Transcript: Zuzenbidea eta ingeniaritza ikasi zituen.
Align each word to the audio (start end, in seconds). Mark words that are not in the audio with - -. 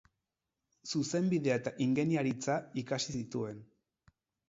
Zuzenbidea 0.91 1.59
eta 1.63 1.75
ingeniaritza 1.87 2.59
ikasi 2.87 3.19
zituen. 3.21 3.65